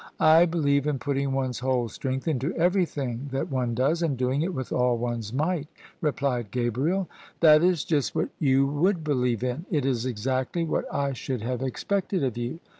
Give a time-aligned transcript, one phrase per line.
[0.19, 4.51] "I believe in putting one's whole strength into everjrthing diat one does, and doing it
[4.51, 5.67] with all one's might,"
[6.01, 7.07] replied Gabriel.
[7.41, 11.61] "That is just what you would believe in: it Is exactly what I should have
[11.61, 12.59] expected of you."